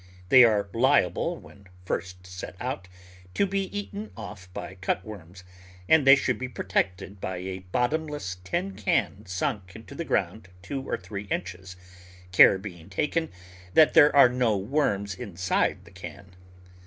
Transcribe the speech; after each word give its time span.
They 0.29 0.43
are 0.43 0.67
liable 0.73 1.37
when 1.37 1.67
first 1.85 2.25
set 2.25 2.55
out 2.59 2.87
to 3.35 3.45
be 3.45 3.65
eaten 3.65 4.09
off 4.17 4.51
by 4.51 4.73
cutworms, 4.81 5.43
and 5.87 6.07
they 6.07 6.15
should 6.15 6.39
be 6.39 6.49
protected 6.49 7.21
by 7.21 7.37
a 7.37 7.59
bottomless 7.71 8.37
tin 8.43 8.73
can 8.75 9.27
sunk 9.27 9.75
into 9.75 9.93
the 9.93 10.03
ground 10.03 10.49
two 10.63 10.81
or 10.89 10.97
three 10.97 11.25
inches, 11.25 11.75
care 12.31 12.57
being 12.57 12.89
taken 12.89 13.29
that 13.75 13.93
there 13.93 14.15
are 14.15 14.27
no 14.27 14.57
worms 14.57 15.13
inside 15.13 15.85
the 15.85 15.91
can. 15.91 16.31